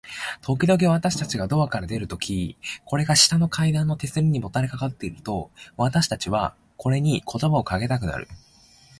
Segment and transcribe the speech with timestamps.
[0.41, 8.27] ときどき、私たちがドアから出るとき、これが下の階段の手すりにもたれかかっていると、私たちはこれに言葉をかけたくなる。